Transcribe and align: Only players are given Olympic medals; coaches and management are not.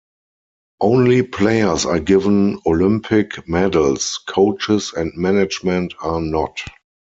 Only 0.79 1.21
players 1.21 1.85
are 1.85 1.99
given 1.99 2.57
Olympic 2.65 3.47
medals; 3.47 4.17
coaches 4.27 4.93
and 4.95 5.13
management 5.15 5.93
are 6.01 6.19
not. 6.19 6.57